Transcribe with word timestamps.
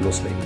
loslegen. 0.00 0.36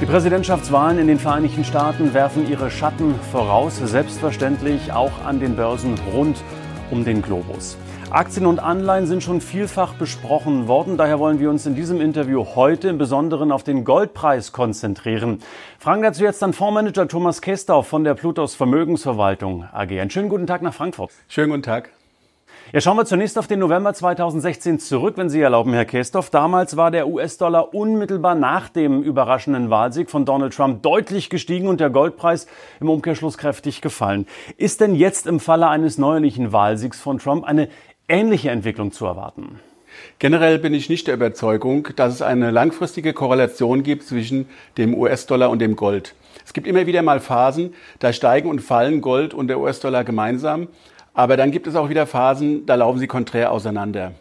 Die 0.00 0.06
Präsidentschaftswahlen 0.06 0.98
in 0.98 1.08
den 1.08 1.18
Vereinigten 1.18 1.64
Staaten 1.64 2.14
werfen 2.14 2.48
ihre 2.48 2.70
Schatten 2.70 3.14
voraus, 3.32 3.76
selbstverständlich 3.76 4.92
auch 4.92 5.12
an 5.24 5.40
den 5.40 5.56
Börsen 5.56 5.94
rund 6.14 6.38
um 6.90 7.04
den 7.04 7.20
Globus. 7.20 7.76
Aktien 8.10 8.46
und 8.46 8.58
Anleihen 8.58 9.06
sind 9.06 9.22
schon 9.22 9.40
vielfach 9.40 9.94
besprochen 9.94 10.66
worden. 10.66 10.96
Daher 10.96 11.20
wollen 11.20 11.38
wir 11.38 11.48
uns 11.48 11.64
in 11.66 11.76
diesem 11.76 12.00
Interview 12.00 12.44
heute 12.56 12.88
im 12.88 12.98
Besonderen 12.98 13.52
auf 13.52 13.62
den 13.62 13.84
Goldpreis 13.84 14.50
konzentrieren. 14.50 15.38
Fragen 15.78 16.02
dazu 16.02 16.24
jetzt 16.24 16.42
an 16.42 16.52
Fondsmanager 16.52 17.06
Thomas 17.06 17.40
Kestau 17.40 17.82
von 17.82 18.02
der 18.02 18.14
Plutos 18.14 18.56
Vermögensverwaltung 18.56 19.64
AG. 19.72 20.00
Einen 20.00 20.10
schönen 20.10 20.28
guten 20.28 20.48
Tag 20.48 20.62
nach 20.62 20.74
Frankfurt. 20.74 21.12
Schönen 21.28 21.50
guten 21.50 21.62
Tag. 21.62 21.90
Ja, 22.72 22.80
schauen 22.80 22.96
wir 22.96 23.04
zunächst 23.04 23.36
auf 23.36 23.48
den 23.48 23.58
November 23.58 23.92
2016 23.92 24.78
zurück, 24.78 25.14
wenn 25.16 25.28
Sie 25.28 25.40
erlauben, 25.40 25.72
Herr 25.72 25.84
Kestoff. 25.84 26.30
Damals 26.30 26.76
war 26.76 26.92
der 26.92 27.08
US-Dollar 27.08 27.74
unmittelbar 27.74 28.36
nach 28.36 28.68
dem 28.68 29.02
überraschenden 29.02 29.70
Wahlsieg 29.70 30.08
von 30.08 30.24
Donald 30.24 30.54
Trump 30.54 30.80
deutlich 30.80 31.30
gestiegen 31.30 31.66
und 31.66 31.80
der 31.80 31.90
Goldpreis 31.90 32.46
im 32.80 32.88
Umkehrschluss 32.88 33.38
kräftig 33.38 33.80
gefallen. 33.80 34.24
Ist 34.56 34.80
denn 34.80 34.94
jetzt 34.94 35.26
im 35.26 35.40
Falle 35.40 35.66
eines 35.66 35.98
neuerlichen 35.98 36.52
Wahlsiegs 36.52 37.00
von 37.00 37.18
Trump 37.18 37.44
eine 37.44 37.68
ähnliche 38.08 38.50
Entwicklung 38.50 38.92
zu 38.92 39.04
erwarten? 39.04 39.58
Generell 40.20 40.60
bin 40.60 40.72
ich 40.72 40.88
nicht 40.88 41.08
der 41.08 41.14
Überzeugung, 41.14 41.88
dass 41.96 42.14
es 42.14 42.22
eine 42.22 42.52
langfristige 42.52 43.14
Korrelation 43.14 43.82
gibt 43.82 44.04
zwischen 44.04 44.48
dem 44.78 44.94
US-Dollar 44.94 45.50
und 45.50 45.58
dem 45.58 45.74
Gold. 45.74 46.14
Es 46.46 46.52
gibt 46.52 46.68
immer 46.68 46.86
wieder 46.86 47.02
mal 47.02 47.18
Phasen, 47.18 47.74
da 47.98 48.12
steigen 48.12 48.48
und 48.48 48.60
fallen 48.60 49.00
Gold 49.00 49.34
und 49.34 49.48
der 49.48 49.58
US-Dollar 49.58 50.04
gemeinsam. 50.04 50.68
Aber 51.14 51.36
dann 51.36 51.50
gibt 51.50 51.66
es 51.66 51.76
auch 51.76 51.88
wieder 51.88 52.06
Phasen, 52.06 52.66
da 52.66 52.76
laufen 52.76 52.98
sie 52.98 53.06
konträr 53.06 53.52
auseinander. 53.52 54.12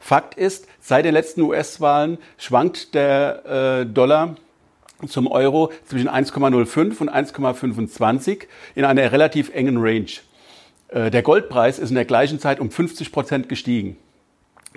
Fakt 0.00 0.34
ist, 0.34 0.66
seit 0.80 1.06
den 1.06 1.14
letzten 1.14 1.40
US-Wahlen 1.40 2.18
schwankt 2.36 2.94
der 2.94 3.80
äh, 3.82 3.86
Dollar 3.86 4.36
zum 5.08 5.26
Euro 5.26 5.72
zwischen 5.86 6.08
1,05 6.08 7.00
und 7.00 7.10
1,25 7.10 8.42
in 8.74 8.84
einer 8.84 9.12
relativ 9.12 9.54
engen 9.54 9.78
Range. 9.78 10.10
Äh, 10.88 11.10
der 11.10 11.22
Goldpreis 11.22 11.78
ist 11.78 11.88
in 11.88 11.94
der 11.94 12.04
gleichen 12.04 12.38
Zeit 12.38 12.60
um 12.60 12.70
50 12.70 13.12
Prozent 13.12 13.48
gestiegen. 13.48 13.96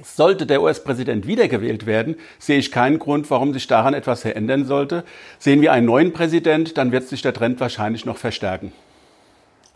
Sollte 0.01 0.45
der 0.45 0.61
US-Präsident 0.61 1.25
wiedergewählt 1.25 1.87
werden, 1.87 2.15
sehe 2.37 2.59
ich 2.59 2.71
keinen 2.71 2.99
Grund, 2.99 3.29
warum 3.31 3.51
sich 3.51 3.65
daran 3.65 3.95
etwas 3.95 4.21
verändern 4.21 4.65
sollte. 4.65 5.03
Sehen 5.39 5.61
wir 5.61 5.71
einen 5.73 5.87
neuen 5.87 6.13
Präsident, 6.13 6.77
dann 6.77 6.91
wird 6.91 7.07
sich 7.07 7.23
der 7.23 7.33
Trend 7.33 7.59
wahrscheinlich 7.59 8.05
noch 8.05 8.17
verstärken. 8.17 8.71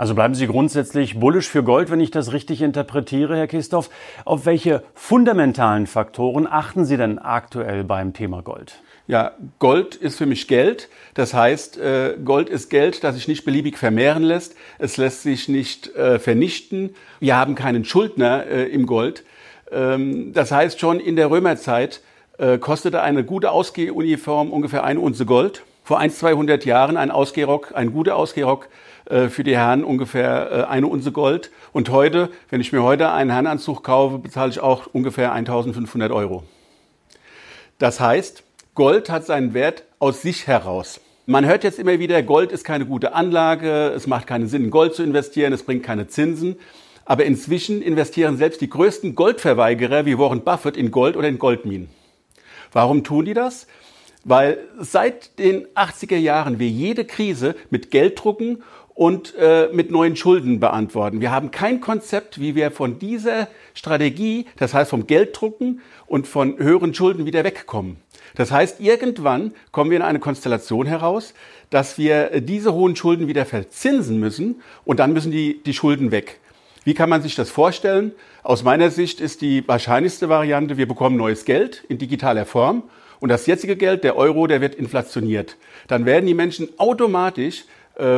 Also 0.01 0.15
bleiben 0.15 0.33
Sie 0.33 0.47
grundsätzlich 0.47 1.19
bullisch 1.19 1.47
für 1.47 1.61
Gold, 1.61 1.91
wenn 1.91 1.99
ich 1.99 2.09
das 2.09 2.33
richtig 2.33 2.63
interpretiere, 2.63 3.37
Herr 3.37 3.45
Kistorf. 3.45 3.91
Auf 4.25 4.47
welche 4.47 4.81
fundamentalen 4.95 5.85
Faktoren 5.85 6.47
achten 6.47 6.85
Sie 6.85 6.97
denn 6.97 7.19
aktuell 7.19 7.83
beim 7.83 8.11
Thema 8.11 8.41
Gold? 8.41 8.81
Ja, 9.05 9.33
Gold 9.59 9.93
ist 9.93 10.17
für 10.17 10.25
mich 10.25 10.47
Geld. 10.47 10.89
Das 11.13 11.35
heißt, 11.35 11.77
äh, 11.77 12.15
Gold 12.25 12.49
ist 12.49 12.71
Geld, 12.71 13.03
das 13.03 13.13
sich 13.13 13.27
nicht 13.27 13.45
beliebig 13.45 13.77
vermehren 13.77 14.23
lässt. 14.23 14.55
Es 14.79 14.97
lässt 14.97 15.21
sich 15.21 15.47
nicht 15.47 15.95
äh, 15.95 16.17
vernichten. 16.17 16.95
Wir 17.19 17.37
haben 17.37 17.53
keinen 17.53 17.85
Schuldner 17.85 18.47
äh, 18.47 18.63
im 18.69 18.87
Gold. 18.87 19.23
Ähm, 19.71 20.33
das 20.33 20.51
heißt, 20.51 20.79
schon 20.79 20.99
in 20.99 21.15
der 21.15 21.29
Römerzeit 21.29 22.01
kostete 22.59 23.03
eine 23.03 23.23
gute 23.23 23.51
Ausgehuniform 23.51 24.51
ungefähr 24.51 24.83
eine 24.83 24.99
Unze 24.99 25.27
Gold. 25.27 25.61
Vor 25.83 25.99
1, 25.99 26.17
200 26.17 26.65
Jahren 26.65 26.97
ein 26.97 27.11
Ausgehrock, 27.11 27.73
ein 27.75 27.91
guter 27.91 28.15
Ausgehrock 28.15 28.67
äh, 29.11 29.29
für 29.29 29.43
die 29.43 29.55
Herren 29.57 29.83
ungefähr 29.83 30.51
äh, 30.51 30.63
eine 30.63 30.87
Unze 30.87 31.11
Gold. 31.11 31.51
Und 31.73 31.89
heute, 31.89 32.29
wenn 32.49 32.61
ich 32.61 32.71
mir 32.71 32.81
heute 32.81 33.11
einen 33.11 33.29
Herrenanzug 33.29 33.83
kaufe, 33.83 34.17
bezahle 34.19 34.51
ich 34.51 34.61
auch 34.61 34.87
ungefähr 34.93 35.33
1500 35.33 36.11
Euro. 36.11 36.43
Das 37.77 37.99
heißt, 37.99 38.43
Gold 38.73 39.09
hat 39.09 39.25
seinen 39.25 39.53
Wert 39.53 39.83
aus 39.99 40.21
sich 40.21 40.47
heraus. 40.47 41.01
Man 41.25 41.45
hört 41.45 41.63
jetzt 41.63 41.77
immer 41.77 41.99
wieder, 41.99 42.23
Gold 42.23 42.51
ist 42.51 42.63
keine 42.63 42.85
gute 42.85 43.13
Anlage, 43.13 43.89
es 43.89 44.07
macht 44.07 44.27
keinen 44.27 44.47
Sinn, 44.47 44.65
in 44.65 44.71
Gold 44.71 44.95
zu 44.95 45.03
investieren, 45.03 45.51
es 45.51 45.63
bringt 45.63 45.83
keine 45.83 46.07
Zinsen. 46.07 46.57
Aber 47.03 47.25
inzwischen 47.25 47.81
investieren 47.81 48.37
selbst 48.37 48.61
die 48.61 48.69
größten 48.69 49.15
Goldverweigerer 49.15 50.05
wie 50.05 50.17
Warren 50.17 50.43
Buffett 50.43 50.77
in 50.77 50.91
Gold 50.91 51.17
oder 51.17 51.27
in 51.27 51.39
Goldminen. 51.39 51.89
Warum 52.71 53.03
tun 53.03 53.25
die 53.25 53.33
das? 53.33 53.67
Weil 54.23 54.59
seit 54.79 55.39
den 55.39 55.65
80er 55.69 56.17
Jahren 56.17 56.59
wir 56.59 56.69
jede 56.69 57.05
Krise 57.05 57.55
mit 57.69 57.91
Gelddrucken 57.91 58.61
und 58.93 59.33
äh, 59.35 59.69
mit 59.71 59.91
neuen 59.91 60.15
Schulden 60.15 60.59
beantworten. 60.59 61.21
Wir 61.21 61.31
haben 61.31 61.51
kein 61.51 61.81
Konzept, 61.81 62.39
wie 62.39 62.55
wir 62.55 62.71
von 62.71 62.99
dieser 62.99 63.47
Strategie, 63.73 64.45
das 64.57 64.73
heißt 64.73 64.89
vom 64.89 65.07
Gelddrucken 65.07 65.81
und 66.07 66.27
von 66.27 66.57
höheren 66.57 66.93
Schulden 66.93 67.25
wieder 67.25 67.43
wegkommen. 67.43 67.97
Das 68.35 68.51
heißt, 68.51 68.79
irgendwann 68.79 69.53
kommen 69.71 69.91
wir 69.91 69.97
in 69.97 70.03
eine 70.03 70.19
Konstellation 70.19 70.85
heraus, 70.85 71.33
dass 71.69 71.97
wir 71.97 72.41
diese 72.41 72.73
hohen 72.73 72.95
Schulden 72.95 73.27
wieder 73.27 73.45
verzinsen 73.45 74.19
müssen 74.19 74.61
und 74.85 74.99
dann 74.99 75.13
müssen 75.13 75.31
die, 75.31 75.61
die 75.63 75.73
Schulden 75.73 76.11
weg. 76.11 76.39
Wie 76.83 76.93
kann 76.93 77.09
man 77.09 77.21
sich 77.21 77.35
das 77.35 77.49
vorstellen? 77.49 78.11
Aus 78.43 78.63
meiner 78.63 78.89
Sicht 78.89 79.21
ist 79.21 79.41
die 79.41 79.67
wahrscheinlichste 79.67 80.29
Variante, 80.29 80.77
wir 80.77 80.87
bekommen 80.87 81.15
neues 81.15 81.45
Geld 81.45 81.83
in 81.89 81.97
digitaler 81.97 82.45
Form 82.45 82.83
und 83.19 83.29
das 83.29 83.45
jetzige 83.45 83.75
Geld, 83.75 84.03
der 84.03 84.17
Euro, 84.17 84.47
der 84.47 84.61
wird 84.61 84.73
inflationiert. 84.75 85.57
Dann 85.87 86.05
werden 86.05 86.25
die 86.25 86.33
Menschen 86.33 86.69
automatisch 86.77 87.61
äh, 87.61 87.65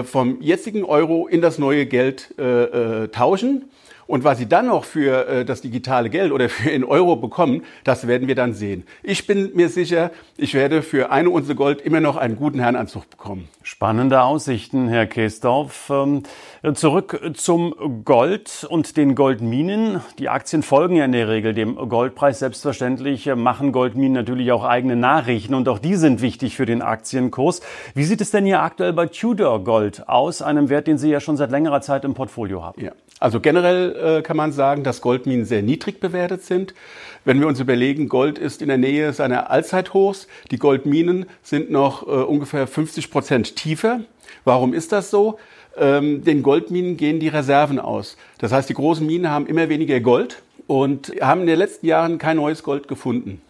vom 0.03 0.41
jetzigen 0.41 0.83
Euro 0.83 1.27
in 1.27 1.41
das 1.41 1.57
neue 1.57 1.85
Geld 1.85 2.33
äh, 2.37 3.03
äh, 3.03 3.07
tauschen. 3.09 3.65
Und 4.07 4.23
was 4.23 4.37
sie 4.37 4.47
dann 4.47 4.67
noch 4.67 4.85
für 4.85 5.27
äh, 5.27 5.45
das 5.45 5.61
digitale 5.61 6.09
Geld 6.09 6.31
oder 6.31 6.49
für 6.49 6.69
in 6.69 6.83
Euro 6.83 7.15
bekommen, 7.15 7.63
das 7.83 8.07
werden 8.07 8.27
wir 8.27 8.35
dann 8.35 8.53
sehen. 8.53 8.83
Ich 9.01 9.27
bin 9.27 9.51
mir 9.55 9.69
sicher, 9.69 10.11
ich 10.37 10.53
werde 10.53 10.81
für 10.81 11.11
eine 11.11 11.29
Unze 11.29 11.55
Gold 11.55 11.81
immer 11.81 11.99
noch 11.99 12.17
einen 12.17 12.35
guten 12.35 12.59
Herrenanzug 12.59 13.09
bekommen. 13.09 13.47
Spannende 13.63 14.21
Aussichten, 14.21 14.87
Herr 14.89 15.05
Kesdorf. 15.05 15.89
Ähm, 15.89 16.23
zurück 16.73 17.31
zum 17.35 18.03
Gold 18.03 18.65
und 18.69 18.97
den 18.97 19.15
Goldminen. 19.15 20.01
Die 20.19 20.29
Aktien 20.29 20.63
folgen 20.63 20.95
ja 20.97 21.05
in 21.05 21.11
der 21.11 21.29
Regel 21.29 21.53
dem 21.53 21.75
Goldpreis. 21.75 22.39
Selbstverständlich 22.39 23.33
machen 23.35 23.71
Goldminen 23.71 24.13
natürlich 24.13 24.51
auch 24.51 24.63
eigene 24.63 24.95
Nachrichten 24.95 25.53
und 25.53 25.69
auch 25.69 25.79
die 25.79 25.95
sind 25.95 26.21
wichtig 26.21 26.55
für 26.55 26.65
den 26.65 26.81
Aktienkurs. 26.81 27.61
Wie 27.95 28.03
sieht 28.03 28.21
es 28.21 28.31
denn 28.31 28.45
hier 28.45 28.61
aktuell 28.61 28.93
bei 28.93 29.07
Tudor 29.07 29.63
Gold 29.63 30.07
aus, 30.09 30.41
einem 30.41 30.69
Wert, 30.69 30.87
den 30.87 30.97
Sie 30.97 31.09
ja 31.09 31.19
schon 31.19 31.37
seit 31.37 31.51
längerer 31.51 31.81
Zeit 31.81 32.03
im 32.03 32.13
Portfolio 32.13 32.63
haben? 32.63 32.81
Ja. 32.83 32.91
Also 33.19 33.39
generell 33.39 33.95
äh, 34.03 34.21
kann 34.21 34.37
man 34.37 34.51
sagen, 34.51 34.83
dass 34.83 35.01
Goldminen 35.01 35.45
sehr 35.45 35.61
niedrig 35.61 35.99
bewertet 35.99 36.43
sind. 36.43 36.73
Wenn 37.25 37.39
wir 37.39 37.47
uns 37.47 37.59
überlegen, 37.59 38.09
Gold 38.09 38.37
ist 38.37 38.61
in 38.61 38.67
der 38.67 38.77
Nähe 38.77 39.13
seiner 39.13 39.49
Allzeithochs. 39.49 40.27
Die 40.51 40.57
Goldminen 40.57 41.25
sind 41.41 41.71
noch 41.71 42.03
äh, 42.03 42.09
ungefähr 42.09 42.67
50 42.67 43.11
Prozent 43.11 43.55
tiefer. 43.55 44.01
Warum 44.43 44.73
ist 44.73 44.91
das 44.91 45.09
so? 45.09 45.39
Ähm, 45.77 46.23
den 46.23 46.43
Goldminen 46.43 46.97
gehen 46.97 47.19
die 47.19 47.29
Reserven 47.29 47.79
aus. 47.79 48.17
Das 48.37 48.51
heißt, 48.51 48.69
die 48.69 48.73
großen 48.73 49.05
Minen 49.05 49.29
haben 49.29 49.47
immer 49.47 49.69
weniger 49.69 49.99
Gold 49.99 50.41
und 50.67 51.13
haben 51.21 51.41
in 51.41 51.47
den 51.47 51.57
letzten 51.57 51.87
Jahren 51.87 52.17
kein 52.17 52.37
neues 52.37 52.63
Gold 52.63 52.87
gefunden. 52.87 53.41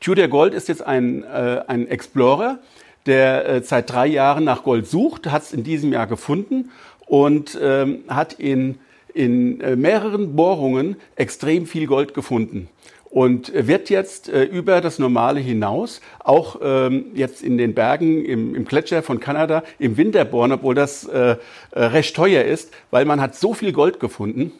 Tudor 0.00 0.28
Gold 0.28 0.54
ist 0.54 0.68
jetzt 0.68 0.86
ein, 0.86 1.24
äh, 1.24 1.62
ein 1.66 1.88
Explorer, 1.88 2.58
der 3.06 3.48
äh, 3.48 3.62
seit 3.62 3.90
drei 3.90 4.06
Jahren 4.06 4.44
nach 4.44 4.62
Gold 4.62 4.86
sucht, 4.86 5.30
hat 5.30 5.42
es 5.42 5.52
in 5.52 5.64
diesem 5.64 5.92
Jahr 5.92 6.06
gefunden 6.06 6.70
und 7.06 7.58
ähm, 7.60 8.04
hat 8.08 8.34
in 8.34 8.78
in 9.14 9.60
äh, 9.60 9.76
mehreren 9.76 10.36
Bohrungen 10.36 10.96
extrem 11.16 11.66
viel 11.66 11.86
Gold 11.86 12.14
gefunden 12.14 12.68
und 13.12 13.52
wird 13.54 13.90
jetzt 13.90 14.30
äh, 14.30 14.44
über 14.44 14.80
das 14.80 14.98
Normale 14.98 15.38
hinaus, 15.38 16.00
auch 16.20 16.60
ähm, 16.62 17.06
jetzt 17.14 17.42
in 17.42 17.58
den 17.58 17.74
Bergen 17.74 18.24
im, 18.24 18.54
im 18.54 18.64
Gletscher 18.64 19.02
von 19.02 19.20
Kanada, 19.20 19.64
im 19.78 19.98
Winter 19.98 20.24
bohren, 20.24 20.50
obwohl 20.50 20.74
das 20.74 21.04
äh, 21.04 21.36
äh, 21.72 21.84
recht 21.84 22.16
teuer 22.16 22.42
ist, 22.42 22.72
weil 22.90 23.04
man 23.04 23.20
hat 23.20 23.34
so 23.34 23.52
viel 23.52 23.72
Gold 23.72 24.00
gefunden, 24.00 24.52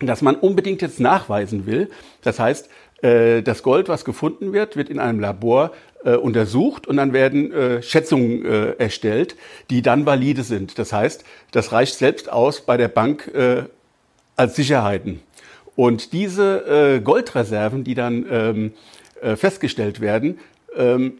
dass 0.00 0.22
man 0.22 0.36
unbedingt 0.36 0.80
jetzt 0.80 1.00
nachweisen 1.00 1.66
will. 1.66 1.90
Das 2.22 2.40
heißt, 2.40 2.70
äh, 3.02 3.42
das 3.42 3.62
Gold, 3.62 3.90
was 3.90 4.06
gefunden 4.06 4.54
wird, 4.54 4.74
wird 4.74 4.88
in 4.88 4.98
einem 4.98 5.20
Labor 5.20 5.72
äh, 6.02 6.14
untersucht 6.14 6.86
und 6.86 6.96
dann 6.96 7.12
werden 7.12 7.52
äh, 7.52 7.82
Schätzungen 7.82 8.42
äh, 8.46 8.70
erstellt, 8.78 9.36
die 9.68 9.82
dann 9.82 10.06
valide 10.06 10.44
sind. 10.44 10.78
Das 10.78 10.94
heißt, 10.94 11.24
das 11.50 11.72
reicht 11.72 11.96
selbst 11.96 12.32
aus 12.32 12.62
bei 12.62 12.78
der 12.78 12.88
Bank 12.88 13.30
äh, 13.34 13.64
als 14.42 14.56
Sicherheiten. 14.56 15.20
Und 15.76 16.12
diese 16.12 16.96
äh, 16.96 17.00
Goldreserven, 17.00 17.84
die 17.84 17.94
dann 17.94 18.26
ähm, 18.28 18.72
äh, 19.20 19.36
festgestellt 19.36 20.00
werden, 20.00 20.38
ähm, 20.76 21.18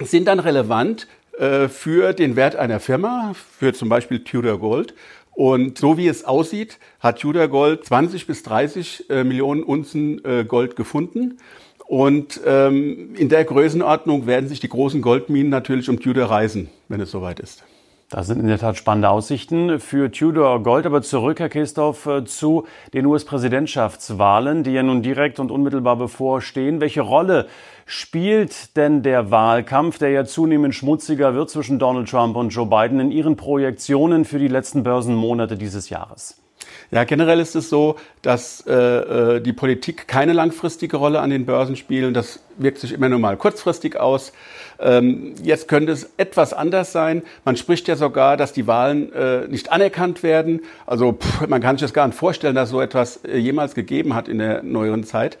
sind 0.00 0.26
dann 0.28 0.38
relevant 0.38 1.08
äh, 1.38 1.66
für 1.68 2.12
den 2.12 2.36
Wert 2.36 2.54
einer 2.54 2.78
Firma, 2.78 3.32
für 3.58 3.72
zum 3.72 3.88
Beispiel 3.88 4.22
Tudor 4.22 4.58
Gold. 4.58 4.94
Und 5.32 5.78
so 5.78 5.98
wie 5.98 6.06
es 6.06 6.24
aussieht, 6.24 6.78
hat 7.00 7.18
Tudor 7.18 7.48
Gold 7.48 7.84
20 7.84 8.28
bis 8.28 8.44
30 8.44 9.10
äh, 9.10 9.24
Millionen 9.24 9.64
Unzen 9.64 10.24
äh, 10.24 10.44
Gold 10.44 10.76
gefunden. 10.76 11.38
Und 11.86 12.40
ähm, 12.46 13.16
in 13.16 13.28
der 13.28 13.44
Größenordnung 13.44 14.26
werden 14.26 14.48
sich 14.48 14.60
die 14.60 14.68
großen 14.68 15.02
Goldminen 15.02 15.50
natürlich 15.50 15.88
um 15.90 15.98
Tudor 15.98 16.26
reisen, 16.26 16.70
wenn 16.88 17.00
es 17.00 17.10
soweit 17.10 17.40
ist. 17.40 17.64
Das 18.14 18.28
sind 18.28 18.38
in 18.38 18.46
der 18.46 18.60
Tat 18.60 18.76
spannende 18.76 19.08
Aussichten 19.08 19.80
für 19.80 20.08
Tudor 20.08 20.62
Gold. 20.62 20.86
Aber 20.86 21.02
zurück, 21.02 21.40
Herr 21.40 21.48
Christoph, 21.48 22.06
äh, 22.06 22.24
zu 22.24 22.64
den 22.92 23.06
US-Präsidentschaftswahlen, 23.06 24.62
die 24.62 24.70
ja 24.70 24.84
nun 24.84 25.02
direkt 25.02 25.40
und 25.40 25.50
unmittelbar 25.50 25.96
bevorstehen. 25.96 26.80
Welche 26.80 27.00
Rolle 27.00 27.48
spielt 27.86 28.76
denn 28.76 29.02
der 29.02 29.32
Wahlkampf, 29.32 29.98
der 29.98 30.10
ja 30.10 30.24
zunehmend 30.24 30.76
schmutziger 30.76 31.34
wird 31.34 31.50
zwischen 31.50 31.80
Donald 31.80 32.08
Trump 32.08 32.36
und 32.36 32.50
Joe 32.50 32.66
Biden, 32.66 33.00
in 33.00 33.10
Ihren 33.10 33.34
Projektionen 33.34 34.24
für 34.24 34.38
die 34.38 34.46
letzten 34.46 34.84
Börsenmonate 34.84 35.56
dieses 35.56 35.88
Jahres? 35.88 36.43
Ja, 36.90 37.04
generell 37.04 37.40
ist 37.40 37.54
es 37.56 37.68
so, 37.68 37.96
dass 38.22 38.64
äh, 38.66 38.72
äh, 38.72 39.40
die 39.40 39.52
Politik 39.52 40.06
keine 40.08 40.32
langfristige 40.32 40.96
Rolle 40.96 41.20
an 41.20 41.30
den 41.30 41.46
Börsen 41.46 41.76
spielt. 41.76 42.14
Das 42.16 42.40
wirkt 42.56 42.78
sich 42.78 42.92
immer 42.92 43.08
nur 43.08 43.18
mal 43.18 43.36
kurzfristig 43.36 43.96
aus. 43.96 44.32
Ähm, 44.78 45.34
jetzt 45.42 45.68
könnte 45.68 45.92
es 45.92 46.10
etwas 46.16 46.52
anders 46.52 46.92
sein. 46.92 47.22
Man 47.44 47.56
spricht 47.56 47.88
ja 47.88 47.96
sogar, 47.96 48.36
dass 48.36 48.52
die 48.52 48.66
Wahlen 48.66 49.12
äh, 49.12 49.48
nicht 49.48 49.72
anerkannt 49.72 50.22
werden. 50.22 50.60
Also 50.86 51.12
pff, 51.12 51.46
man 51.48 51.60
kann 51.60 51.76
sich 51.76 51.82
das 51.82 51.94
gar 51.94 52.06
nicht 52.06 52.18
vorstellen, 52.18 52.54
dass 52.54 52.70
so 52.70 52.80
etwas 52.80 53.24
äh, 53.24 53.38
jemals 53.38 53.74
gegeben 53.74 54.14
hat 54.14 54.28
in 54.28 54.38
der 54.38 54.62
neueren 54.62 55.04
Zeit. 55.04 55.38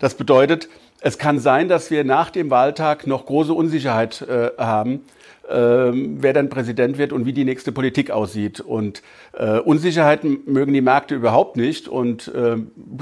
Das 0.00 0.14
bedeutet, 0.14 0.68
es 1.00 1.18
kann 1.18 1.38
sein, 1.38 1.68
dass 1.68 1.90
wir 1.90 2.04
nach 2.04 2.30
dem 2.30 2.50
Wahltag 2.50 3.06
noch 3.06 3.26
große 3.26 3.52
Unsicherheit 3.52 4.22
äh, 4.22 4.50
haben 4.58 5.04
ähm, 5.50 6.16
wer 6.20 6.32
dann 6.32 6.48
Präsident 6.48 6.98
wird 6.98 7.12
und 7.12 7.26
wie 7.26 7.32
die 7.32 7.44
nächste 7.44 7.72
Politik 7.72 8.10
aussieht. 8.10 8.60
Und 8.60 9.02
äh, 9.32 9.58
Unsicherheiten 9.58 10.40
mögen 10.46 10.72
die 10.72 10.80
Märkte 10.80 11.14
überhaupt 11.14 11.56
nicht. 11.56 11.88
Und 11.88 12.28
äh, 12.28 12.56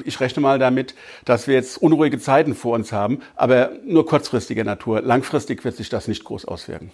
ich 0.04 0.20
rechne 0.20 0.42
mal 0.42 0.58
damit, 0.58 0.94
dass 1.24 1.46
wir 1.46 1.54
jetzt 1.54 1.78
unruhige 1.78 2.18
Zeiten 2.18 2.54
vor 2.54 2.74
uns 2.74 2.92
haben, 2.92 3.20
aber 3.36 3.70
nur 3.84 4.06
kurzfristiger 4.06 4.64
Natur. 4.64 5.02
Langfristig 5.02 5.64
wird 5.64 5.76
sich 5.76 5.88
das 5.88 6.08
nicht 6.08 6.24
groß 6.24 6.44
auswirken. 6.44 6.90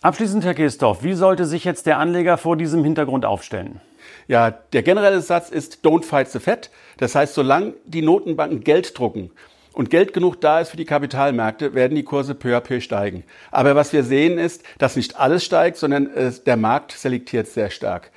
Abschließend, 0.00 0.44
Herr 0.44 0.54
Kistorf, 0.54 1.02
wie 1.02 1.14
sollte 1.14 1.44
sich 1.44 1.64
jetzt 1.64 1.86
der 1.86 1.98
Anleger 1.98 2.38
vor 2.38 2.56
diesem 2.56 2.84
Hintergrund 2.84 3.24
aufstellen? 3.24 3.80
Ja, 4.28 4.50
der 4.50 4.82
generelle 4.82 5.20
Satz 5.20 5.50
ist 5.50 5.84
Don't 5.84 6.04
fight 6.04 6.28
the 6.30 6.38
Fed. 6.38 6.70
Das 6.98 7.14
heißt, 7.14 7.34
solange 7.34 7.74
die 7.84 8.02
Notenbanken 8.02 8.62
Geld 8.62 8.96
drucken 8.96 9.32
und 9.78 9.90
Geld 9.90 10.12
genug 10.12 10.40
da 10.40 10.58
ist 10.58 10.70
für 10.70 10.76
die 10.76 10.84
Kapitalmärkte, 10.84 11.72
werden 11.72 11.94
die 11.94 12.02
Kurse 12.02 12.34
peu 12.34 12.56
à 12.56 12.60
peu 12.60 12.80
steigen. 12.80 13.22
Aber 13.52 13.76
was 13.76 13.92
wir 13.92 14.02
sehen 14.02 14.36
ist, 14.36 14.64
dass 14.78 14.96
nicht 14.96 15.20
alles 15.20 15.44
steigt, 15.44 15.76
sondern 15.76 16.12
äh, 16.16 16.32
der 16.44 16.56
Markt 16.56 16.90
selektiert 16.90 17.46
sehr 17.46 17.70
stark. 17.70 18.10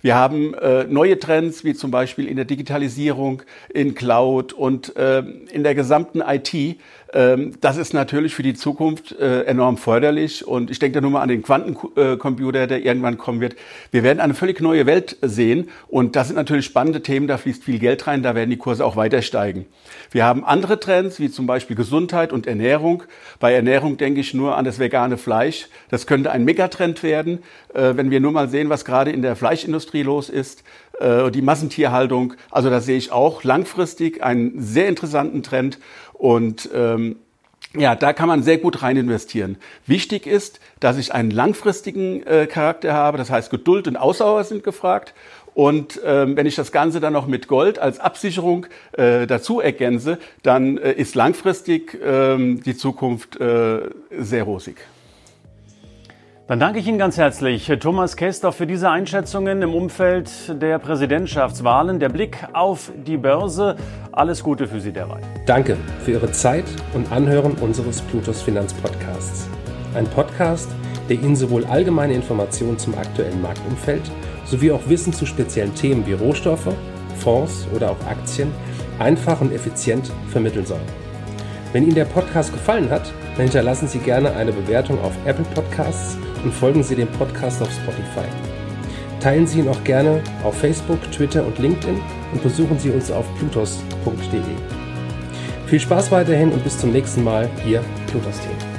Wir 0.00 0.14
haben 0.14 0.54
äh, 0.54 0.84
neue 0.84 1.18
Trends, 1.18 1.64
wie 1.64 1.74
zum 1.74 1.90
Beispiel 1.90 2.26
in 2.26 2.36
der 2.36 2.46
Digitalisierung, 2.46 3.42
in 3.68 3.94
Cloud 3.94 4.54
und 4.54 4.96
äh, 4.96 5.18
in 5.18 5.62
der 5.62 5.74
gesamten 5.74 6.22
IT, 6.22 6.78
das 7.12 7.76
ist 7.76 7.92
natürlich 7.92 8.34
für 8.34 8.42
die 8.42 8.54
Zukunft 8.54 9.12
äh, 9.12 9.42
enorm 9.42 9.76
förderlich. 9.76 10.46
Und 10.46 10.70
ich 10.70 10.78
denke 10.78 10.94
da 10.94 11.00
nur 11.02 11.10
mal 11.10 11.20
an 11.20 11.28
den 11.28 11.42
Quantencomputer, 11.42 12.66
der 12.66 12.84
irgendwann 12.84 13.18
kommen 13.18 13.40
wird. 13.40 13.56
Wir 13.90 14.02
werden 14.02 14.18
eine 14.18 14.32
völlig 14.32 14.60
neue 14.60 14.86
Welt 14.86 15.18
sehen. 15.20 15.68
Und 15.88 16.16
das 16.16 16.28
sind 16.28 16.36
natürlich 16.36 16.64
spannende 16.64 17.02
Themen. 17.02 17.26
Da 17.26 17.36
fließt 17.36 17.64
viel 17.64 17.78
Geld 17.78 18.06
rein. 18.06 18.22
Da 18.22 18.34
werden 18.34 18.48
die 18.48 18.56
Kurse 18.56 18.84
auch 18.84 18.96
weiter 18.96 19.20
steigen. 19.20 19.66
Wir 20.10 20.24
haben 20.24 20.42
andere 20.44 20.80
Trends, 20.80 21.20
wie 21.20 21.30
zum 21.30 21.46
Beispiel 21.46 21.76
Gesundheit 21.76 22.32
und 22.32 22.46
Ernährung. 22.46 23.02
Bei 23.40 23.52
Ernährung 23.52 23.98
denke 23.98 24.20
ich 24.20 24.32
nur 24.32 24.56
an 24.56 24.64
das 24.64 24.78
vegane 24.78 25.18
Fleisch. 25.18 25.68
Das 25.90 26.06
könnte 26.06 26.30
ein 26.30 26.44
Megatrend 26.44 27.02
werden, 27.02 27.40
äh, 27.74 27.94
wenn 27.94 28.10
wir 28.10 28.20
nur 28.20 28.32
mal 28.32 28.48
sehen, 28.48 28.70
was 28.70 28.86
gerade 28.86 29.10
in 29.10 29.20
der 29.20 29.36
Fleischindustrie 29.36 30.02
los 30.02 30.30
ist 30.30 30.64
äh, 31.00 31.30
die 31.30 31.42
Massentierhaltung. 31.42 32.34
Also 32.50 32.70
da 32.70 32.80
sehe 32.80 32.96
ich 32.96 33.12
auch 33.12 33.44
langfristig 33.44 34.22
einen 34.22 34.60
sehr 34.60 34.88
interessanten 34.88 35.42
Trend. 35.42 35.78
Und 36.22 36.70
ähm, 36.72 37.16
ja, 37.76 37.96
da 37.96 38.12
kann 38.12 38.28
man 38.28 38.44
sehr 38.44 38.58
gut 38.58 38.82
rein 38.82 38.96
investieren. 38.96 39.56
Wichtig 39.88 40.28
ist, 40.28 40.60
dass 40.78 40.96
ich 40.96 41.12
einen 41.12 41.32
langfristigen 41.32 42.24
äh, 42.24 42.46
Charakter 42.46 42.92
habe, 42.92 43.18
das 43.18 43.28
heißt 43.28 43.50
Geduld 43.50 43.88
und 43.88 43.96
Ausdauer 43.96 44.44
sind 44.44 44.62
gefragt. 44.62 45.14
Und 45.54 46.00
ähm, 46.04 46.36
wenn 46.36 46.46
ich 46.46 46.54
das 46.54 46.70
Ganze 46.70 47.00
dann 47.00 47.12
noch 47.12 47.26
mit 47.26 47.48
Gold 47.48 47.80
als 47.80 47.98
Absicherung 47.98 48.66
äh, 48.92 49.26
dazu 49.26 49.60
ergänze, 49.60 50.18
dann 50.44 50.78
äh, 50.78 50.92
ist 50.92 51.16
langfristig 51.16 51.98
ähm, 52.00 52.62
die 52.62 52.76
Zukunft 52.76 53.40
äh, 53.40 53.80
sehr 54.16 54.44
rosig. 54.44 54.76
Dann 56.52 56.60
danke 56.60 56.80
ich 56.80 56.86
Ihnen 56.86 56.98
ganz 56.98 57.16
herzlich, 57.16 57.72
Thomas 57.80 58.14
Kester, 58.14 58.52
für 58.52 58.66
diese 58.66 58.90
Einschätzungen 58.90 59.62
im 59.62 59.72
Umfeld 59.72 60.30
der 60.60 60.78
Präsidentschaftswahlen. 60.78 61.98
Der 61.98 62.10
Blick 62.10 62.46
auf 62.52 62.92
die 62.94 63.16
Börse. 63.16 63.76
Alles 64.12 64.42
Gute 64.42 64.66
für 64.66 64.78
Sie 64.78 64.92
dabei. 64.92 65.22
Danke 65.46 65.78
für 66.04 66.10
Ihre 66.10 66.30
Zeit 66.30 66.66
und 66.92 67.10
Anhören 67.10 67.52
unseres 67.52 68.02
Plutos 68.02 68.42
Finanzpodcasts. 68.42 69.48
Ein 69.94 70.04
Podcast, 70.04 70.68
der 71.08 71.16
Ihnen 71.16 71.36
sowohl 71.36 71.64
allgemeine 71.64 72.12
Informationen 72.12 72.78
zum 72.78 72.98
aktuellen 72.98 73.40
Marktumfeld 73.40 74.02
sowie 74.44 74.72
auch 74.72 74.86
Wissen 74.88 75.14
zu 75.14 75.24
speziellen 75.24 75.74
Themen 75.74 76.06
wie 76.06 76.12
Rohstoffe, 76.12 76.68
Fonds 77.16 77.66
oder 77.74 77.92
auch 77.92 78.06
Aktien 78.06 78.52
einfach 78.98 79.40
und 79.40 79.54
effizient 79.54 80.12
vermitteln 80.28 80.66
soll. 80.66 80.80
Wenn 81.72 81.84
Ihnen 81.84 81.94
der 81.94 82.04
Podcast 82.04 82.52
gefallen 82.52 82.90
hat, 82.90 83.10
dann 83.36 83.44
hinterlassen 83.44 83.88
Sie 83.88 84.00
gerne 84.00 84.36
eine 84.36 84.52
Bewertung 84.52 85.00
auf 85.00 85.14
Apple 85.24 85.46
Podcasts 85.54 86.18
und 86.44 86.52
folgen 86.52 86.82
Sie 86.82 86.94
dem 86.94 87.08
Podcast 87.08 87.62
auf 87.62 87.70
Spotify. 87.70 88.26
Teilen 89.20 89.46
Sie 89.46 89.60
ihn 89.60 89.68
auch 89.68 89.84
gerne 89.84 90.20
auf 90.42 90.58
Facebook, 90.58 91.00
Twitter 91.12 91.46
und 91.46 91.58
LinkedIn 91.58 92.00
und 92.32 92.42
besuchen 92.42 92.78
Sie 92.78 92.90
uns 92.90 93.10
auf 93.10 93.26
plutos.de. 93.38 94.40
Viel 95.66 95.80
Spaß 95.80 96.10
weiterhin 96.10 96.50
und 96.50 96.64
bis 96.64 96.78
zum 96.78 96.92
nächsten 96.92 97.22
Mal, 97.22 97.48
Ihr 97.66 97.82
Plutos 98.08 98.40
Team. 98.40 98.71